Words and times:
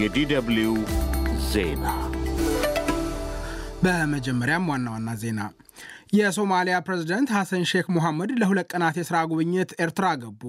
የ 0.00 0.34
DW 0.34 0.68
ዜና 1.48 1.86
በመጀመሪያም 3.82 4.68
ዋና 4.70 4.86
ዋና 4.94 5.10
ዜና 5.22 5.40
የሶማሊያ 6.12 6.76
ፕሬዝደንት 6.86 7.30
ሐሰን 7.36 7.64
ሼክ 7.70 7.86
ሙሐመድ 7.94 8.30
ለሁለት 8.40 8.68
ቀናት 8.72 8.96
የሥራ 8.98 9.16
ጉብኝት 9.30 9.70
ኤርትራ 9.84 10.06
ገቡ። 10.22 10.42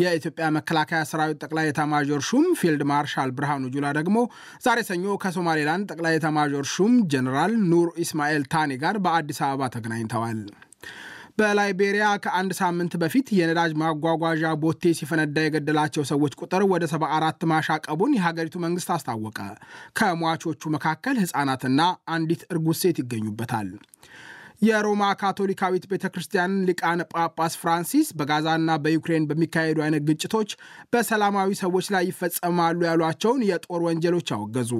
የኢትዮጵያ 0.00 0.48
መከላከያ 0.56 1.00
ሰራዊት 1.10 1.40
ጠቅላይ 1.44 1.68
ኤታማዦር 1.70 2.22
ሹም 2.28 2.46
ፊልድ 2.60 2.82
ማርሻል 2.90 3.32
ብርሃኑ 3.38 3.64
ጁላ 3.74 3.86
ደግሞ 3.98 4.16
ዛሬ 4.64 4.80
ሰኞ 4.90 5.16
ከሶማሌላንድ 5.24 5.88
ጠቅላይ 5.92 6.16
ኤታማዦር 6.18 6.66
ሹም 6.74 6.94
ጀኔራል 7.14 7.54
ኑር 7.70 7.88
ኢስማኤል 8.04 8.44
ታኒ 8.54 8.78
ጋር 8.84 8.98
በአዲስ 9.06 9.40
አበባ 9.46 9.70
ተገናኝተዋል። 9.76 10.40
በላይቤሪያ 11.40 12.06
ከአንድ 12.24 12.52
ሳምንት 12.58 12.92
በፊት 13.02 13.26
የነዳጅ 13.34 13.72
ማጓጓዣ 13.80 14.50
ቦቴ 14.62 14.90
ሲፈነዳ 14.98 15.36
የገደላቸው 15.44 16.02
ሰዎች 16.10 16.32
ቁጥር 16.40 16.62
ወደ 16.72 16.84
74 16.90 17.46
ማሻቀቡን 17.50 18.16
የሀገሪቱ 18.16 18.56
መንግስት 18.64 18.90
አስታወቀ። 18.94 19.38
ከሟቾቹ 19.98 20.72
መካከል 20.74 21.16
ሕፃናትና 21.22 21.80
አንዲት 22.14 22.42
እርጉዝ 22.50 22.80
ሴት 22.82 23.00
ይገኙበታል። 23.02 23.70
የሮማ 24.62 25.02
ካቶሊካዊት 25.20 25.84
ቤተ 25.90 26.06
ክርስቲያን 26.14 26.58
ሊቃነ 26.68 27.00
ጳጳስ 27.12 27.54
ፍራንሲስ 27.60 28.08
በጋዛና 28.18 28.70
በዩክሬን 28.82 29.28
በሚካሄዱ 29.28 29.78
አይነት 29.84 30.02
ግጭቶች 30.08 30.50
በሰላማዊ 30.92 31.50
ሰዎች 31.62 31.86
ላይ 31.94 32.04
ይፈጸማሉ 32.10 32.80
ያሏቸውን 32.88 33.46
የጦር 33.48 33.82
ወንጀሎች 33.86 34.30
አወገዙ። 34.36 34.72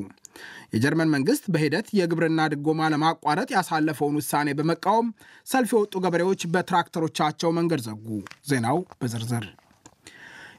የጀርመን 0.75 1.13
መንግስት 1.15 1.45
በሂደት 1.55 1.89
የግብርና 1.99 2.41
ድጎማ 2.53 2.91
ለማቋረጥ 2.95 3.49
ያሳለፈውን 3.57 4.19
ውሳኔ 4.21 4.55
በመቃወም 4.59 5.09
ሰልፍ 5.47 5.73
የወጡ 5.75 5.95
ገበሬዎች 6.05 6.45
በትራክተሮቻቸው 6.55 7.53
መንገድ 7.59 7.83
ዘጉ። 7.89 8.07
ዜናው 8.51 8.79
በዝርዝር 9.01 9.47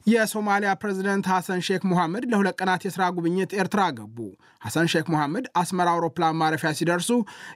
የሶማሊያ 0.08 0.72
ፕሬዝደንት 0.82 1.26
ሐሰን 1.32 1.60
ሼክ 1.66 1.84
ሙሐመድ 1.90 2.24
ለሁለት 2.32 2.56
ቀናት 2.60 2.82
የሥራ 2.86 3.04
ጉብኝት 3.16 3.52
ኤርትራ 3.58 3.82
ገቡ። 3.98 4.18
ሐሰን 4.62 4.88
ሼክ 4.92 5.08
ሙሐመድ 5.14 5.46
አስመራ 5.62 5.88
አውሮፕላን 5.94 6.38
ማረፊያ 6.40 6.70
ሲደርሱ 6.78 7.10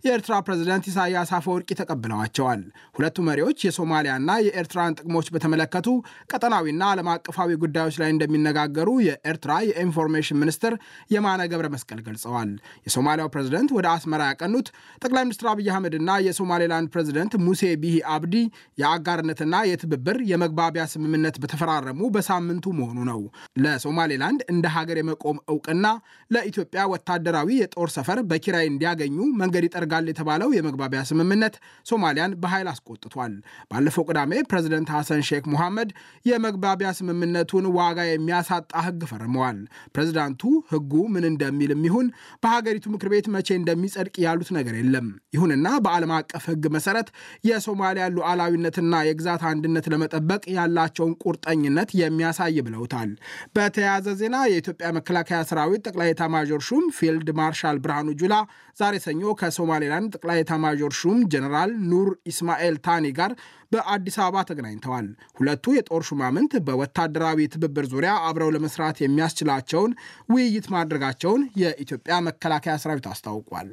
የኤርትራ 0.06 0.36
ፕሬዝደንት 0.46 0.86
ኢሳያስ 0.92 1.30
አፈወርቂ 1.38 1.70
ተቀብለዋቸዋል። 1.80 2.62
ሁለቱ 2.98 3.26
መሪዎች 3.28 3.58
የሶማሊያና 3.68 4.38
የኤርትራን 4.46 4.96
ጥቅሞች 5.00 5.28
በተመለከቱ 5.36 5.88
ቀጠናዊና 6.32 6.84
ዓለም 6.92 7.10
አቀፋዊ 7.14 7.58
ጉዳዮች 7.64 7.98
ላይ 8.02 8.12
እንደሚነጋገሩ 8.14 8.90
የኤርትራ 9.08 9.52
የኢንፎርሜሽን 9.70 10.40
ሚኒስትር 10.44 10.76
የማነ 11.16 11.42
ገብረ 11.52 11.70
መስቀል 11.76 12.02
ገልጸዋል። 12.08 12.52
የሶማሊያው 12.88 13.32
ፕሬዝደንት 13.36 13.74
ወደ 13.78 13.88
አስመራ 13.96 14.22
ያቀኑት 14.32 14.70
ጠቅላይ 15.02 15.26
ሚኒስትር 15.26 15.50
አብይ 15.54 15.70
አህመድና 15.74 16.10
የሶማሌላንድ 16.28 16.90
ፕሬዝደንት 16.96 17.36
ሙሴ 17.46 17.64
ቢሂ 17.84 17.98
አብዲ 18.16 18.36
የአጋርነትና 18.78 19.56
የትብብር 19.70 20.18
የመግባቢያ 20.32 20.86
ስምምነት 20.94 21.36
በተፈራረሙ 21.44 22.02
በሳምንቱ 22.38 22.66
መሆኑ 22.78 23.00
ነው። 23.10 23.20
ለሶማሌላንድ 23.64 24.40
እንደ 24.52 24.66
ሀገር 24.76 24.98
የመቆም 25.00 25.38
እውቅና 25.52 25.86
ለኢትዮጵያ 26.32 26.82
ወታደራዊ 26.92 27.50
የጦር 27.60 27.90
ሰፈር 27.96 28.20
በኪራይ 28.30 28.66
እንዲያገኙ 28.70 29.18
መንገድ 29.42 29.64
ይጠርጋል 29.68 30.06
የተባለው 30.10 30.50
የመግባቢያ 30.56 31.02
ስምምነት 31.10 31.56
ሶማሊያን 31.90 32.36
በኃይል 32.44 32.68
አስቆጥቷል። 32.72 33.34
ባለፈው 33.72 34.06
ቅዳሜ 34.10 34.32
ፕሬዝደንት 34.50 34.90
ሐሰን 34.96 35.22
ሼክ 35.30 35.46
ሙሐመድ 35.54 35.90
የመግባቢያ 36.26 36.90
ስምምነቱን 37.00 37.68
ዋጋ 37.78 38.00
የሚያሳጣ 38.10 38.54
ሕግ 38.88 39.02
ፈርመዋል። 39.12 39.60
ፕሬዝዳንቱ 39.96 40.42
ሕጉ 40.72 40.94
ምን 41.16 41.28
እንደሚልም 41.32 41.84
ይሁን 41.90 42.10
በሀገሪቱ 42.44 42.86
ምክር 42.96 43.10
ቤት 43.14 43.30
መቼ 43.36 43.50
እንደሚጸድቅ 43.60 44.16
ያሉት 44.26 44.52
ነገር 44.58 44.76
የለም። 44.80 45.08
ይሁንና 45.36 45.68
በዓለም 45.86 46.14
አቀፍ 46.18 46.44
ሕግ 46.52 46.66
መሰረት 46.76 47.08
የሶማሊያ 47.50 48.06
ሉዓላዊነትና 48.16 48.94
የግዛት 49.08 49.42
አንድነት 49.50 49.86
ለመጠበቅ 49.94 50.24
ያላቸውን 50.58 51.16
ቁርጠኝነት 51.26 51.90
የሚያሳይ 52.28 52.58
ብለውታል። 52.66 53.10
በተያያዘ 53.56 54.08
ዜና 54.20 54.36
የኢትዮጵያ 54.48 54.88
መከላከያ 54.98 55.40
ሰራዊት 55.50 55.84
ጠቅላይ 55.88 56.10
ኤታማዦር 56.14 56.62
ሹም 56.68 56.86
ፊልድ 56.98 57.28
ማርሻል 57.40 57.78
ብርሃኑ 57.84 58.08
ጁላ 58.22 58.36
ዛሬ 58.78 58.96
ሰኞ 59.06 59.34
ከሶማሌላንድ 59.40 60.10
ጠቅላይ 60.16 60.40
ኤታማዦር 60.44 60.94
ሹም 61.00 61.20
ጀኔራል 61.34 61.72
ኑር 61.92 62.10
ኢስማኤል 62.32 62.78
ታኒ 62.86 63.06
ጋር 63.20 63.32
በአዲስ 63.72 64.18
አበባ 64.24 64.44
ተገናኝተዋል። 64.50 65.08
ሁለቱ 65.38 65.74
የጦር 65.76 66.04
ሹማምንት 66.10 66.54
በወታደራዊ 66.68 67.48
ትብብር 67.54 67.88
ዙሪያ 67.94 68.14
አብረው 68.28 68.54
ለመስራት 68.56 69.00
የሚያስችላቸውን 69.04 69.94
ውይይት 70.34 70.68
ማድረጋቸውን 70.76 71.44
የኢትዮጵያ 71.64 72.16
መከላከያ 72.28 72.76
ሰራዊት 72.84 73.08
አስታውቋል። 73.12 73.70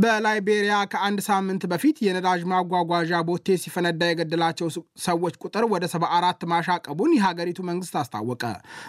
በላይቤሪያ 0.00 0.74
ከአንድ 0.90 1.20
ሳምንት 1.26 1.62
በፊት 1.70 1.96
የነዳጅ 2.04 2.42
ማጓጓዣ 2.50 3.18
ቦቴ 3.28 3.56
ሲፈነዳ 3.62 4.02
የገደላቸው 4.08 4.68
ሰዎች 5.04 5.34
ቁጥር 5.42 5.64
ወደ 5.72 5.84
74 5.92 6.46
ማሻቀቡን 6.52 7.10
የሀገሪቱ 7.16 7.58
መንግስት 7.68 7.94
አስታወቀ። 8.00 8.42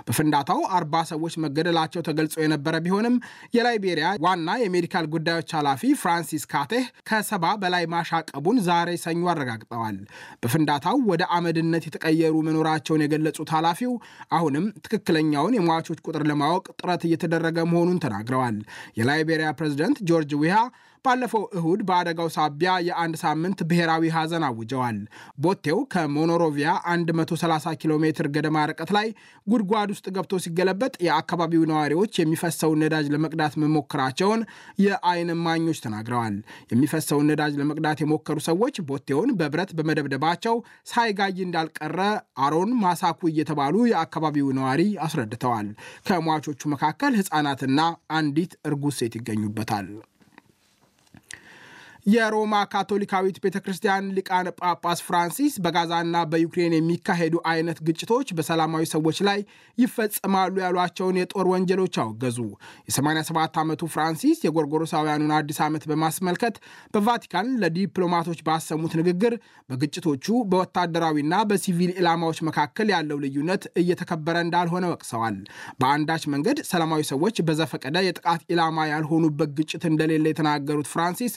በፍንዳታው 0.08 0.60
አርባ 0.78 1.02
ሰዎች 1.12 1.36
መገደላቸው 1.46 2.04
ተገልጾ 2.08 2.36
የነበረ 2.44 2.74
ቢሆንም 2.86 3.16
የላይቤሪያ 3.56 4.12
ዋና 4.26 4.58
የሜዲካል 4.64 5.08
ጉዳዮች 5.16 5.50
ኃላፊ 5.58 5.92
ፍራንሲስ 6.02 6.46
ካቴህ 6.52 6.86
ከሰባ 7.10 7.54
በላይ 7.64 7.88
ማሻቀቡን 7.96 8.60
ዛሬ 8.68 8.92
ሰኞ 9.06 9.26
አረጋግጠዋል። 9.34 9.98
በፍንዳታው 10.44 11.00
ወደ 11.12 11.24
አመድነት 11.38 11.86
የተቀየሩ 11.90 12.38
መኖራቸውን 12.48 13.04
የገለጹት 13.06 13.52
ኃላፊው 13.58 13.94
አሁንም 14.34 14.68
ትክክለኛውን 14.86 15.58
የሟቾች 15.60 16.00
ቁጥር 16.06 16.26
ለማወቅ 16.32 16.66
ጥረት 16.80 17.04
እየተደረገ 17.10 17.60
መሆኑን 17.72 18.00
ተናግረዋል። 18.06 18.58
የላይቤሪያ 19.00 19.50
ፕሬዚደንት 19.60 20.00
ጆርጅ 20.10 20.32
ዊሃ 20.42 20.58
ባለፈው 21.06 21.44
እሁድ 21.58 21.80
በአደጋው 21.88 22.28
ሳቢያ 22.36 22.72
የአንድ 22.88 23.16
ሳምንት 23.22 23.60
ብሔራዊ 23.70 24.04
ሐዘን 24.16 24.44
አውጀዋል። 24.48 24.98
ቦቴው 25.44 25.80
ከሞኖሮቪያ 25.94 26.68
130 27.12 27.74
ኪሎ 27.82 27.94
ሜትር 28.04 28.28
ገደማ 28.36 28.58
ርቀት 28.72 28.92
ላይ 28.98 29.08
ጉድጓድ 29.48 29.90
ውስጥ 29.94 30.06
ገብቶ 30.16 30.40
ሲገለበጥ 30.44 30.94
የአካባቢው 31.06 31.64
ነዋሪዎች 31.72 32.20
የሚፈሰውን 32.22 32.82
ነዳጅ 32.84 33.08
ለመቅዳት 33.14 33.56
መሞከራቸውን 33.64 34.44
የዓይን 34.86 35.32
እማኞች 35.36 35.82
ተናግረዋል። 35.86 36.36
የሚፈሰውን 36.72 37.28
ነዳጅ 37.32 37.56
ለመቅዳት 37.62 38.00
የሞከሩ 38.04 38.38
ሰዎች 38.50 38.78
ቦቴውን 38.90 39.32
በብረት 39.42 39.74
በመደብደባቸው 39.80 40.56
ሳይጋይ 40.92 41.36
እንዳልቀረ 41.48 42.00
አሮን 42.44 42.72
ማሳኩ 42.84 43.20
የተባሉ 43.32 43.76
የአካባቢው 43.92 44.54
ነዋሪ 44.60 44.82
አስረድተዋል። 45.06 45.68
ከሟቾቹ 46.08 46.62
መካከል 46.74 47.12
ሕፃናትና 47.20 47.80
አንዲት 48.14 48.54
እርጉዝ 48.68 48.96
ሴት 49.02 49.14
ይገኙበታል። 49.20 49.90
የሮማ 52.06 52.54
ካቶሊካዊት 52.72 53.36
ቤተ 53.44 53.58
ክርስቲያን 53.64 54.06
ሊቃነ 54.16 54.48
ጳጳስ 54.60 55.00
ፍራንሲስ 55.08 55.54
በጋዛና 55.64 56.18
በዩክሬን 56.32 56.74
የሚካሄዱ 56.76 57.36
አይነት 57.52 57.80
ግጭቶች 57.88 58.28
በሰላማዊ 58.38 58.86
ሰዎች 58.94 59.18
ላይ 59.28 59.40
ይፈጸማሉ 59.78 60.54
ያሏቸውን 60.64 61.20
የጦር 61.20 61.48
ወንጀሎች 61.52 61.96
አወገዙ። 62.04 62.38
የ87 62.90 63.60
ዓመቱ 63.64 63.90
ፍራንሲስ 63.94 64.40
የጎርጎሮሳውያኑን 64.46 65.36
አዲስ 65.38 65.60
ዓመት 65.66 65.86
በማስመልከት 65.92 66.56
በቫቲካን 66.96 67.52
ለዲፕሎማቶች 67.64 68.42
ባሰሙት 68.48 68.96
ንግግር 69.02 69.36
በግጭቶቹ 69.70 70.26
በወታደራዊና 70.52 71.44
በሲቪል 71.50 71.94
ኢላማዎች 71.98 72.42
መካከል 72.50 72.90
ያለው 72.96 73.22
ልዩነት 73.24 73.64
እየተከበረ 73.82 74.36
እንዳልሆነ 74.46 74.86
ወቅሰዋል። 74.94 75.38
በአንዳች 75.80 76.26
መንገድ 76.34 76.58
ሰላማዊ 76.72 77.02
ሰዎች 77.12 77.38
በዘፈቀደ 77.48 77.98
የጥቃት 78.06 78.42
ኢላማ 78.52 78.90
ያልሆኑበት 78.92 79.54
ግጭት 79.58 79.86
እንደሌለ 79.90 80.26
የተናገሩት 80.32 80.92
ፍራንሲስ 80.92 81.34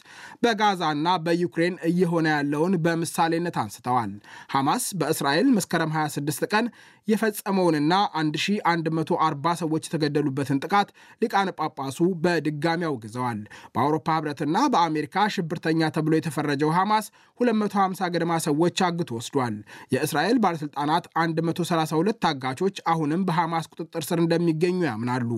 በጋዛና 0.55 1.09
በዩክሬን 1.25 1.77
እየሆነ 1.89 2.27
ያለውን 2.33 2.75
በምሳሌነት 2.85 3.57
አንስተዋል። 3.63 4.11
ሐማስ 4.53 4.85
በእስራኤል 4.99 5.49
መስከረም 5.57 5.95
26 5.97 6.45
ቀን 6.53 6.67
የፈጸመውንና 7.09 7.95
1140 8.19 9.55
ሰዎች 9.63 9.83
የተገደሉበትን 9.87 10.61
ጥቃት 10.65 10.89
ሊቃነ 11.23 11.49
ጳጳሱ 11.59 11.99
በድጋሚ 12.23 12.83
አውግዘዋል። 12.89 13.41
በአውሮፓ 13.75 14.07
ሕብረትና 14.17 14.57
በአሜሪካ 14.75 15.27
ሽብርተኛ 15.35 15.91
ተብሎ 15.97 16.13
የተፈረጀው 16.19 16.71
ሐማስ 16.77 17.09
250 17.41 18.11
ገደማ 18.15 18.33
ሰዎች 18.47 18.79
አግቶ 18.87 19.11
ወስዷል። 19.19 19.57
የእስራኤል 19.95 20.39
ባለሥልጣናት 20.45 21.07
132 21.19 22.21
ታጋቾች 22.25 22.79
አሁንም 22.93 23.27
በሐማስ 23.29 23.69
ቁጥጥር 23.73 24.05
ስር 24.09 24.21
እንደሚገኙ 24.25 24.79
ያምናሉ። 24.89 25.31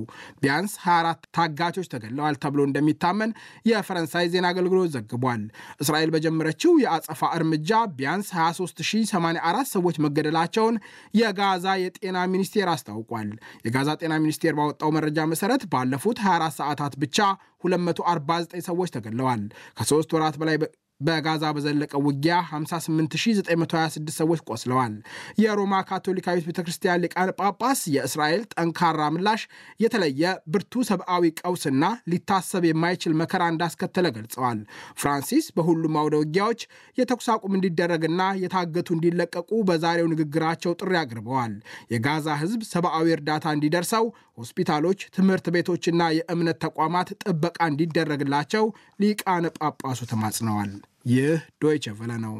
ቢያንስ 0.43 0.75
24 0.85 1.29
ታጋቾች 1.37 1.91
ተገድለዋል 1.94 2.38
ተብሎ 2.44 2.61
እንደሚታመን 2.69 3.35
የፈረንሳይ 3.70 4.26
ዜና 4.32 4.46
አገልግሎት 4.55 4.93
ዘግቧል። 5.06 5.43
እስራኤል 5.82 6.11
በጀመረችው 6.14 6.73
የአጸፋ 6.82 7.31
እርምጃ 7.37 7.70
ቢያንስ 7.97 8.29
23084 8.37 9.73
ሰዎች 9.76 9.97
መገደላቸውን 10.05 10.76
የጋዛ 11.20 11.67
የጤና 11.82 12.19
ሚኒስቴር 12.32 12.69
አስታውቋል። 12.75 13.31
የጋዛ 13.67 13.91
ጤና 14.00 14.14
ሚኒስቴር 14.25 14.55
ባወጣው 14.58 14.93
መረጃ 14.97 15.19
መሰረት 15.32 15.62
ባለፉት 15.73 16.19
24 16.26 16.58
ሰዓታት 16.61 16.97
ብቻ 17.05 17.19
249 17.67 18.67
ሰዎች 18.69 18.91
ተገድለዋል። 18.94 19.43
ከሶስት 19.79 20.11
ወራት 20.17 20.37
በላይ 20.41 20.56
በጋዛ 21.00 21.44
በዘለቀው 21.56 22.00
ውጊያ 22.06 22.34
58926 22.50 24.12
ሰዎች 24.19 24.40
ቆስለዋል። 24.48 24.94
የሮማ 25.43 25.75
ካቶሊካዊት 25.88 26.44
ቤተ 26.48 26.58
ክርስቲያን 26.64 27.02
ሊቃነ 27.04 27.31
ጳጳስ 27.40 27.81
የእስራኤል 27.94 28.43
ጠንካራ 28.54 29.00
ምላሽ 29.14 29.43
የተለየ 29.81 30.22
ብርቱ 30.52 30.84
ሰብአዊ 30.90 31.25
ቀውስና 31.40 31.82
ሊታሰብ 32.12 32.64
የማይችል 32.69 33.14
መከራ 33.20 33.43
እንዳስከተለ 33.52 34.06
ገልጸዋል። 34.16 34.60
ፍራንሲስ 35.00 35.46
በሁሉም 35.56 35.98
አውደ 36.02 36.14
ውጊያዎች 36.22 36.62
የተኩስ 36.98 37.28
አቁም 37.34 37.56
እንዲደረግና 37.56 38.22
የታገቱ 38.43 38.88
እንዲለቀቁ 38.96 39.50
በዛሬው 39.69 40.10
ንግግራቸው 40.12 40.75
ጥሪ 40.81 40.93
አቅርበዋል። 41.02 41.54
የጋዛ 41.94 42.28
ሕዝብ 42.43 42.62
ሰብአዊ 42.72 43.06
እርዳታ 43.16 43.46
እንዲደርሰው 43.56 44.04
ሆስፒታሎች፣ 44.38 45.00
ትምህርት 45.16 45.46
ቤቶችና 45.54 46.02
የእምነት 46.16 46.58
ተቋማት 46.64 47.08
ጥበቃ 47.22 47.58
እንዲደረግላቸው 47.70 48.64
ሊቃነ 49.02 49.46
ጳጳሱ 49.58 50.00
ተማጽነዋል። 50.10 50.72
ይህ 51.06 51.32
ዶይቸ 51.61 51.85
ቨለ 51.99 52.12
ነው። 52.23 52.35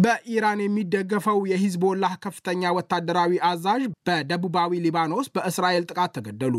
በኢራን 0.00 0.60
የሚደገፈው 0.62 1.38
የሂዝቦላህ 1.50 2.12
ከፍተኛ 2.24 2.70
ወታደራዊ 2.76 3.32
አዛዥ 3.48 3.82
በደቡባዊ 4.08 4.80
ሊባኖስ 4.84 5.26
በእስራኤል 5.34 5.84
ጥቃት 5.88 6.12
ተገደሉ። 6.16 6.54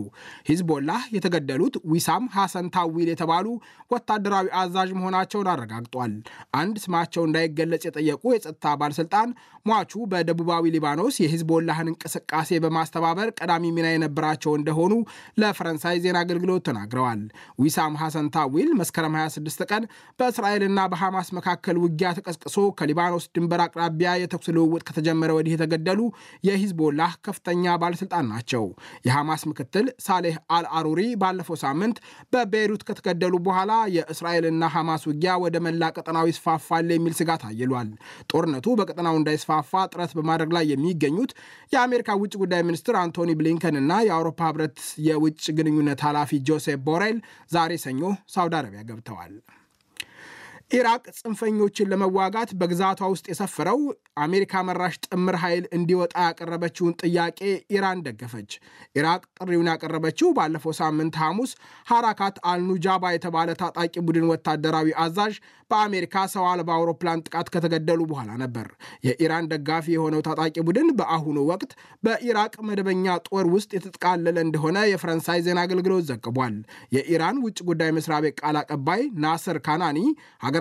ሂዝቦላህ 0.49 1.01
የተገደሉት 1.15 1.75
ዊሳም 1.91 2.25
ሐሰን 2.35 2.67
ታዊል 2.75 3.09
የተባሉ 3.11 3.47
ወታደራዊ 3.91 4.47
አዛዥ 4.61 4.89
መሆናቸውን 4.97 5.49
አረጋግጧል። 5.53 6.13
አንድ 6.61 6.75
ስማቸው 6.83 7.23
እንዳይገለጽ 7.27 7.85
የጠየቁ 7.88 8.23
የጸጥታ 8.33 8.75
ባለሥልጣን 8.81 9.31
ሟቹ 9.65 10.03
በደቡባዊ 10.11 10.73
ሊባኖስ 10.75 11.15
የሂዝቦላህን 11.21 11.89
እንቅስቃሴ 11.91 12.59
በማስተባበር 12.63 13.31
ቀዳሚ 13.39 13.65
ሚና 13.75 13.88
የነበራቸው 13.91 14.53
እንደሆኑ 14.59 14.93
ለፈረንሳይ 15.41 15.97
ዜና 16.03 16.17
አገልግሎት 16.23 16.65
ተናግረዋል። 16.69 17.23
ዊሳም 17.61 17.97
ሐሰን 18.01 18.29
ታዊል 18.35 18.69
መስከረም 18.79 19.17
26 19.19 19.67
ቀን 19.71 19.83
በእስራኤልና 20.19 20.79
በሐማስ 20.91 21.29
መካከል 21.38 21.75
ውጊያ 21.83 22.09
ተቀስቅሶ 22.17 22.57
ከሊባኖስ 22.79 23.25
ድንበር 23.35 23.61
አቅራቢያ 23.63 24.09
የተኩስ 24.21 24.47
ልውውጥ 24.55 24.83
ከተጀመረ 24.87 25.31
ወዲህ 25.35 25.53
የተገደሉ 25.55 25.99
የሂዝቦላህ 26.47 27.11
ከፍተኛ 27.25 27.75
ባለሥልጣን 27.81 28.25
ናቸው። 28.31 28.63
የሐማስ 29.07 29.43
ምክትል 29.49 29.85
ሳሌህ 30.05 30.35
አልአሩሪ 30.55 31.01
ባለፈው 31.21 31.57
ሳምንት 31.63 31.97
በቤይሩት 32.33 32.83
ከተገደሉ 32.87 33.33
በኋላ 33.45 33.67
የእስራኤልና 33.95 34.71
ሐማስ 34.75 35.03
ውጊያ 35.09 35.33
ወደ 35.43 35.57
መላ 35.65 35.91
ቀጠናው 35.95 36.27
ይስፋፋል 36.31 36.89
የሚል 36.93 37.15
ስጋት 37.19 37.45
አይሏል። 37.49 37.89
ጦርነቱ 38.31 38.67
በቀጠናው 38.79 39.17
እንዳይስፋፋ 39.19 39.59
ጥረት 39.91 40.13
በማድረግ 40.17 40.51
ላይ 40.57 40.65
የሚገኙት 40.71 41.33
የአሜሪካ 41.73 42.09
ውጭ 42.21 42.33
ጉዳይ 42.41 42.63
ሚኒስትር 42.67 42.97
አንቶኒ 43.01 43.31
ብሊንከን 43.39 43.79
እና 43.81 43.93
የአውሮፓ 44.07 44.41
ሕብረት 44.49 44.77
የውጭ 45.07 45.43
ግንኙነት 45.57 46.01
ኃላፊ 46.07 46.41
ጆሴፕ 46.47 46.79
ቦሬል 46.87 47.17
ዛሬ 47.51 47.71
ሰኞ 47.83 48.01
ሳውዲ 48.31 48.55
አረቢያ 48.59 48.83
ገብተዋል። 48.89 49.33
ኢራቅ 50.71 51.03
ጽንፈኞችን 51.18 51.89
ለመዋጋት 51.91 52.50
በግዛቷ 52.59 53.07
ውስጥ 53.13 53.25
የሰፈረው 53.29 53.79
አሜሪካ 54.23 54.62
መራሽ 54.68 54.95
ጥምር 55.06 55.35
ኃይል 55.41 55.65
እንዲወጣ 55.77 56.13
ያቀረበችውን 56.25 56.95
ጥያቄ 57.01 57.39
ኢራን 57.75 58.03
ደገፈች። 58.06 58.51
ኢራቅ 58.97 59.21
ጥሪውን 59.38 59.69
ያቀረበችው 59.71 60.29
ባለፈው 60.38 60.73
ሳምንት 60.79 61.15
ሐሙስ 61.21 61.51
ሐራካት 61.91 62.38
አልኑጃባ 62.51 63.12
የተባለ 63.13 63.56
ታጣቂ 63.62 63.94
ቡድን 64.07 64.27
ወታደራዊ 64.31 64.94
አዛዥ 65.06 65.35
በአሜሪካ 65.71 66.23
ሰው 66.31 66.45
አልባ 66.47 66.69
አውሮፕላን 66.77 67.24
ጥቃት 67.25 67.50
ከተገደሉ 67.53 68.01
በኋላ 68.09 68.31
ነበር። 68.41 68.65
የኢራን 69.07 69.45
ደጋፊ 69.51 69.85
የሆነው 69.94 70.24
ታጣቂ 70.25 70.56
ቡድን 70.67 70.89
በአሁኑ 71.00 71.38
ወቅት 71.51 71.71
በኢራቅ 72.03 72.53
መደበኛ 72.69 73.15
ጦር 73.27 73.45
ውስጥ 73.53 73.69
የተጠቃለለ 73.75 74.38
እንደሆነ 74.45 74.77
የፈረንሳይ 74.89 75.39
ዜና 75.45 75.59
አገልግሎት 75.65 76.07
ዘግቧል። 76.09 76.56
የኢራን 76.95 77.39
ውጭ 77.45 77.59
ጉዳይ 77.69 77.91
መስሪያ 77.97 78.19
ቤት 78.25 78.35
ቃል 78.41 78.57
አቀባይ 78.62 79.03
ናስር 79.24 79.59
ካናኒ 79.67 80.00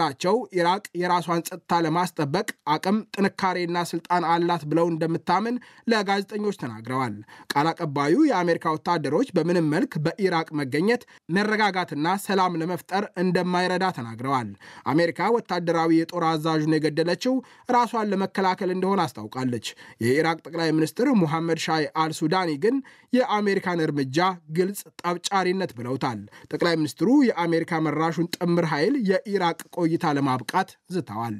ሀገራቸው 0.02 0.36
ኢራቅ 0.56 0.84
የራሷን 1.00 1.42
ጸጥታ 1.46 1.78
ለማስጠበቅ 1.84 2.44
አቅም 2.74 2.98
ጥንካሬና 3.14 3.78
ስልጣን 3.90 4.22
አላት 4.30 4.62
ብለው 4.70 4.86
እንደምታምን 4.90 5.56
ለጋዜጠኞች 5.90 6.56
ተናግረዋል። 6.62 7.14
ቃል 7.52 7.66
አቀባዩ 7.70 8.14
የአሜሪካ 8.28 8.72
ወታደሮች 8.76 9.28
በምንም 9.36 9.66
መልክ 9.74 9.92
በኢራቅ 10.04 10.48
መገኘት 10.60 11.02
መረጋጋትና 11.36 12.14
ሰላም 12.24 12.56
ለመፍጠር 12.60 13.04
እንደማይረዳ 13.22 13.84
ተናግረዋል። 13.98 14.48
አሜሪካ 14.92 15.28
ወታደራዊ 15.36 15.90
የጦር 15.98 16.26
አዛዡን 16.30 16.74
የገደለችው 16.76 17.36
ራሷን 17.70 18.10
ለመከላከል 18.12 18.72
እንደሆነ 18.76 19.00
አስታውቃለች። 19.06 19.68
የኢራቅ 20.04 20.38
ጠቅላይ 20.46 20.72
ሚኒስትር 20.78 21.10
ሙሐመድ 21.22 21.60
ሻይ 21.66 21.86
አል 22.02 22.14
ሱዳኒ 22.20 22.50
ግን 22.64 22.78
የአሜሪካን 23.12 23.84
እርምጃ 23.86 24.18
ግልጽ 24.56 24.80
ጠብጫሪነት 25.02 25.70
ብለውታል። 25.78 26.20
ጠቅላይ 26.50 26.74
ሚኒስትሩ 26.80 27.08
የአሜሪካ 27.28 27.80
መራሹን 27.86 28.30
ጥምር 28.36 28.66
ኃይል 28.72 28.96
የኢራቅ 29.10 29.58
ቆይታ 29.90 30.06
ለማብቃት 30.16 30.68
ዝተዋል። 30.94 31.36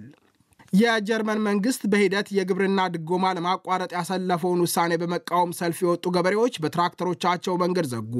የጀርመን 0.73 1.41
መንግስት 1.47 1.83
በሂደት 1.93 2.29
የግብርና 2.35 2.81
ድጎማ 2.95 3.25
ለማቋረጥ 3.37 3.89
ያሰለፈውን 3.97 4.61
ውሳኔ 4.65 4.99
በመቃወም 5.01 5.55
ሰልፍ 5.59 5.79
የወጡ 5.83 6.05
ገበሬዎች 6.17 6.55
በትራክተሮቻቸው 6.65 7.55
መንገድ 7.63 7.87
ዘጉ። 7.93 8.13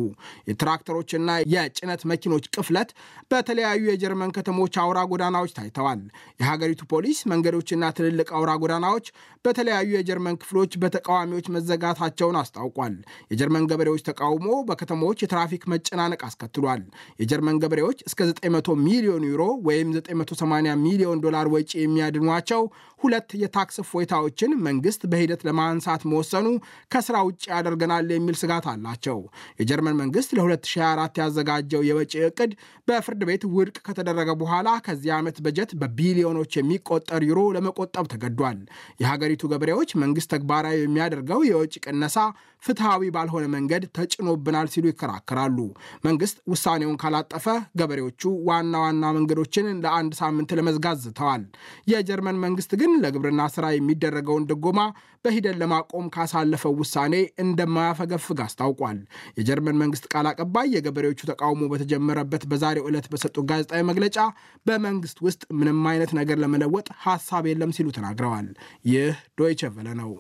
የትራክተሮችና 0.51 1.37
የጭነት 1.53 2.03
መኪኖች 2.13 2.47
ቅፍለት 2.55 2.91
በተለያዩ 3.33 3.83
የጀርመን 3.91 4.35
ከተሞች 4.37 4.77
አውራ 4.85 4.99
ጎዳናዎች 5.13 5.55
ታይተዋል። 5.59 6.03
የሀገሪቱ 6.43 6.83
ፖሊስ 6.93 7.21
መንገዶችና 7.33 7.93
ትልልቅ 7.99 8.29
አውራ 8.39 8.51
ጎዳናዎች 8.65 9.07
በተለያዩ 9.45 9.91
የጀርመን 9.95 10.41
ክፍሎች 10.41 10.73
በተቃዋሚዎች 10.83 11.47
መዘጋታቸውን 11.55 12.41
አስታውቋል። 12.41 12.97
የጀርመን 13.31 13.69
ገበሬዎች 13.71 14.05
ተቃውሞ 14.11 14.49
በከተሞች 14.69 15.19
የትራፊክ 15.25 15.63
መጨናነቅ 15.75 16.21
አስከትሏል። 16.29 16.83
የጀርመን 17.23 17.63
ገበሬዎች 17.63 17.99
እስከ 18.09 18.21
900 18.33 18.77
ሚሊዮን 18.85 19.25
ዩሮ 19.31 19.43
ወይም 19.69 19.89
980 20.03 20.77
ሚሊዮን 20.85 21.25
ዶላር 21.25 21.49
ወጪ 21.55 21.73
የሚያድኗ 21.81 22.29
ቸው 22.49 22.63
ሁለት 23.01 23.31
የታክስ 23.41 23.77
እፎይታዎችን 23.83 24.51
መንግስት 24.67 25.03
በሂደት 25.11 25.43
ለማንሳት 25.47 26.03
መወሰኑ 26.11 26.47
ከስራ 26.93 27.17
ውጭ 27.29 27.43
ያደርገናል 27.53 28.11
የሚል 28.15 28.37
ስጋት 28.41 28.67
አላቸው። 28.73 29.19
የጀርመን 29.61 29.97
መንግስት 30.01 30.31
ለ2024 30.39 31.21
ያዘጋጀው 31.23 31.83
የወጪ 31.89 32.15
እቅድ 32.29 32.53
በፍርድ 32.89 33.23
ቤት 33.31 33.45
ውድቅ 33.55 33.77
ከተደረገ 33.87 34.31
በኋላ 34.43 34.69
ከዚህ 34.87 35.13
ዓመት 35.19 35.39
በጀት 35.47 35.73
በቢሊዮኖች 35.83 36.53
የሚቆጠር 36.59 37.25
ዩሮ 37.31 37.41
ለመቆጠብ 37.57 38.07
ተገዷል። 38.15 38.61
የሀገሪቱ 39.03 39.53
ገበሬዎች 39.53 39.93
መንግስት 40.03 40.31
ተግባራዊ 40.35 40.79
የሚያደርገው 40.83 41.43
የወጪ 41.51 41.75
ቅነሳ 41.87 42.17
ፍትሐዊ 42.63 43.11
ባልሆነ 43.15 43.45
መንገድ 43.55 43.85
ተጭኖብናል 43.97 44.69
ሲሉ 44.73 44.85
ይከራከራሉ። 44.91 45.59
መንግስት 46.05 46.37
ውሳኔውን 46.53 46.99
ካላጠፈ 47.03 47.47
ገበሬዎቹ 47.81 48.23
ዋና 48.49 48.75
ዋና 48.85 49.05
መንገዶችን 49.17 49.69
ለአንድ 49.85 50.13
ሳምንት 50.21 50.51
ለመዝጋት 50.59 50.99
ዝተዋል። 51.05 51.45
የጀርመን 51.93 52.41
መንግስት 52.45 52.73
ግን 52.81 52.93
ለግብርና 53.05 53.43
ስራ 53.55 53.67
የሚደረገውን 53.75 54.47
ድጎማ 54.51 54.81
በሂደት 55.25 55.57
ለማቆም 55.61 56.07
ካሳለፈው 56.15 56.73
ውሳኔ 56.81 57.15
እንደማያፈገፍግ 57.45 58.39
አስታውቋል። 58.45 58.99
የጀርመን 59.39 59.81
መንግስት 59.83 60.07
ቃል 60.13 60.29
አቀባይ 60.31 60.69
የገበሬዎቹ 60.75 61.21
ተቃውሞ 61.31 61.69
በተጀመረበት 61.73 62.45
በዛሬው 62.53 62.89
ዕለት 62.91 63.09
በሰጡት 63.13 63.47
ጋዜጣዊ 63.51 63.83
መግለጫ 63.91 64.19
በመንግስት 64.67 65.21
ውስጥ 65.27 65.43
ምንም 65.59 65.85
አይነት 65.93 66.13
ነገር 66.21 66.39
ለመለወጥ 66.45 66.89
ሀሳብ 67.05 67.47
የለም 67.51 67.75
ሲሉ 67.77 67.89
ተናግረዋል። 67.99 68.49
ይህ 68.91 69.13
ዶይቸ 69.39 69.73
ቨለ 69.77 69.89
ነው። 70.01 70.11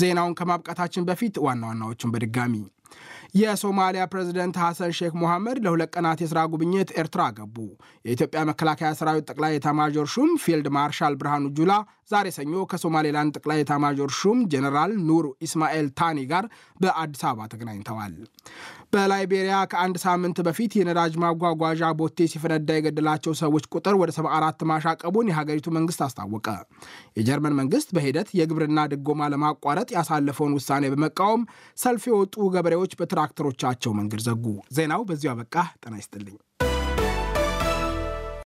ዜናውን 0.00 0.36
ከማብቃታችን 0.38 1.06
በፊት 1.08 1.36
ዋና 1.44 1.62
ዋናዎቹን 1.70 2.12
በድጋሚ 2.14 2.54
የሶማሊያ 3.34 4.04
ፕሬዝደንት 4.12 4.56
ሐሰን 4.60 4.92
ሼክ 4.98 5.12
ሞሐመድ 5.20 5.58
ለሁለት 5.64 5.90
ቀናት 5.94 6.20
የሥራ 6.22 6.38
ጉብኝት 6.52 6.90
ኤርትራ 7.00 7.22
ገቡ። 7.36 7.56
የኢትዮጵያ 8.04 8.40
መከላከያ 8.48 8.88
ሰራዊት 8.98 9.26
ጠቅላይ 9.30 9.52
ኤታማዦር 9.58 10.08
ሹም 10.14 10.30
ፊልድ 10.44 10.66
ማርሻል 10.76 11.16
ብርሃኑ 11.20 11.44
ጁላ 11.58 11.72
ዛሬ 12.10 12.28
ሰኞ 12.36 12.54
ከሶማሌላንድ 12.70 13.34
ጠቅላይ 13.38 13.60
ኤታማዦር 13.64 14.12
ሹም 14.18 14.40
ጀኔራል 14.52 14.94
ኑር 15.08 15.26
ኢስማኤል 15.46 15.88
ታኒ 16.00 16.26
ጋር 16.32 16.46
በአዲስ 16.80 17.22
አበባ 17.28 17.48
ተገናኝተዋል። 17.52 18.14
በላይቤሪያ 18.92 19.56
ከአንድ 19.72 19.96
ሳምንት 20.04 20.38
በፊት 20.46 20.72
የነዳጅ 20.76 21.12
ማጓጓዣ 21.22 21.90
ቦቴ 21.98 22.26
ሲፈነዳ 22.32 22.76
የገደላቸው 22.76 23.32
ሰዎች 23.40 23.64
ቁጥር 23.72 23.94
ወደ 24.00 24.10
74 24.16 24.64
ማሻቀቡን 24.70 25.30
የሀገሪቱ 25.30 25.68
መንግስት 25.76 26.02
አስታወቀ። 26.06 26.46
የጀርመን 27.18 27.58
መንግስት 27.60 27.90
በሂደት 27.96 28.30
የግብርና 28.40 28.88
ድጎማ 28.92 29.30
ለማቋረጥ 29.34 29.88
ያሳለፈውን 29.96 30.56
ውሳኔ 30.58 30.92
በመቃወም 30.94 31.44
ሰልፍ 31.78 32.04
የወጡ 32.10 32.50
ገበሬዎች 32.56 32.94
በትራክተሮቻቸው 33.00 33.94
መንገድ 34.00 34.22
ዘጉ። 34.28 34.44
ዜናው 34.76 35.04
በዚሁ 35.10 35.32
አበቃ። 35.34 35.54
ጤና 35.82 35.94
ይስጥልኝ። 36.00 36.38